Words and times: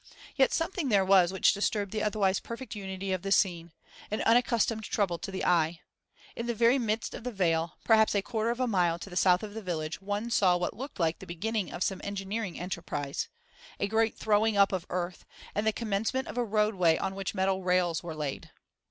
Yet 0.35 0.51
something 0.51 0.89
there 0.89 1.05
was 1.05 1.31
which 1.31 1.53
disturbed 1.53 1.91
the 1.91 2.01
otherwise 2.01 2.39
perfect 2.39 2.73
unity 2.73 3.13
of 3.13 3.21
the 3.21 3.31
scene, 3.31 3.71
an 4.09 4.23
unaccustomed 4.23 4.83
trouble 4.83 5.19
to 5.19 5.29
the 5.29 5.45
eye. 5.45 5.81
In 6.35 6.47
the 6.47 6.55
very 6.55 6.79
midst 6.79 7.13
of 7.13 7.23
the 7.23 7.31
vale, 7.31 7.77
perhaps 7.83 8.15
a 8.15 8.23
quarter 8.23 8.49
of 8.49 8.59
a 8.59 8.65
mile 8.65 8.97
to 8.97 9.11
the 9.11 9.15
south 9.15 9.43
of 9.43 9.53
the 9.53 9.61
village, 9.61 10.01
one 10.01 10.31
saw 10.31 10.57
what 10.57 10.73
looked 10.73 10.99
like 10.99 11.19
the 11.19 11.27
beginning 11.27 11.71
of 11.71 11.83
some 11.83 12.01
engineering 12.03 12.59
enterprise 12.59 13.27
a 13.79 13.87
great 13.87 14.17
throwing 14.17 14.57
up 14.57 14.71
of 14.71 14.87
earth, 14.89 15.23
and 15.53 15.67
the 15.67 15.71
commencement 15.71 16.27
of 16.27 16.35
a 16.35 16.43
roadway 16.43 16.97
on 16.97 17.13
which 17.13 17.35
metal 17.35 17.61
rails 17.61 18.01
were 18.01 18.15
laid. 18.15 18.49